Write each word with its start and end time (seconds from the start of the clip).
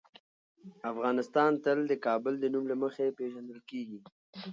افغانستان 0.91 1.51
تل 1.63 1.79
د 1.91 1.93
کابل 2.05 2.33
د 2.39 2.45
نوم 2.53 2.63
له 2.71 2.75
مخې 2.83 3.15
پېژندل 3.17 3.59
کېږي. 3.69 3.99